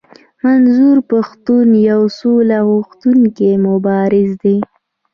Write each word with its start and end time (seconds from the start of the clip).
منظور 0.43 0.97
پښتون 1.11 1.67
يو 1.89 2.01
سوله 2.19 2.57
غوښتونکی 2.69 3.49
مبارز 3.67 4.29
دی. 4.43 4.57